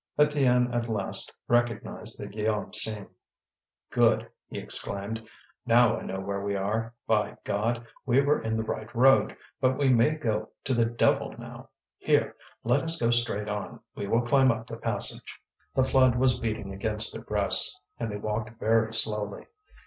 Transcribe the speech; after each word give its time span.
Étienne 0.17 0.73
at 0.73 0.89
last 0.89 1.31
recognized 1.47 2.19
the 2.19 2.25
Guillaume 2.27 2.73
seam. 2.73 3.07
"Good!" 3.91 4.27
he 4.47 4.57
exclaimed. 4.57 5.27
"Now 5.67 5.99
I 5.99 6.01
know 6.01 6.19
where 6.19 6.41
we 6.43 6.55
are. 6.55 6.95
By 7.05 7.37
God! 7.43 7.85
we 8.03 8.19
were 8.19 8.41
in 8.41 8.57
the 8.57 8.63
right 8.63 8.91
road; 8.95 9.37
but 9.59 9.77
we 9.77 9.89
may 9.89 10.15
go 10.15 10.49
to 10.63 10.73
the 10.73 10.85
devil 10.85 11.35
now! 11.37 11.69
Here, 11.99 12.35
let 12.63 12.81
us 12.81 12.99
go 12.99 13.11
straight 13.11 13.47
on; 13.47 13.79
we 13.95 14.07
will 14.07 14.23
climb 14.25 14.49
up 14.49 14.65
the 14.65 14.77
passage." 14.77 15.39
The 15.75 15.83
flood 15.83 16.15
was 16.15 16.39
beating 16.39 16.73
against 16.73 17.13
their 17.13 17.23
breasts, 17.23 17.79
and 17.99 18.11
they 18.11 18.17
walked 18.17 18.57
very 18.59 18.91
slowly. 18.95 19.45